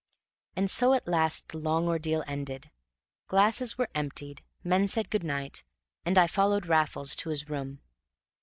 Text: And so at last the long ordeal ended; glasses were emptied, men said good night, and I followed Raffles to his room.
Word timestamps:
And 0.55 0.67
so 0.71 0.93
at 0.95 1.07
last 1.07 1.49
the 1.49 1.59
long 1.59 1.87
ordeal 1.87 2.23
ended; 2.25 2.71
glasses 3.27 3.77
were 3.77 3.87
emptied, 3.93 4.41
men 4.63 4.87
said 4.87 5.11
good 5.11 5.23
night, 5.23 5.63
and 6.05 6.17
I 6.17 6.25
followed 6.25 6.65
Raffles 6.65 7.13
to 7.17 7.29
his 7.29 7.51
room. 7.51 7.81